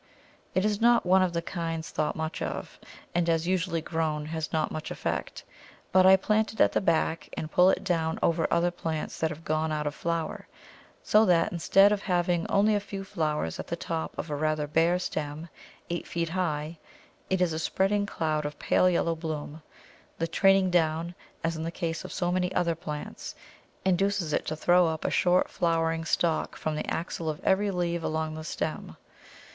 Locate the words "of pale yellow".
18.43-19.13